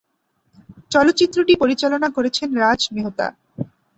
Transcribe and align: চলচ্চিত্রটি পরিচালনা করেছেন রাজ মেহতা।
চলচ্চিত্রটি 0.91 1.53
পরিচালনা 1.55 2.07
করেছেন 2.09 2.49
রাজ 2.57 2.81
মেহতা। 2.93 3.27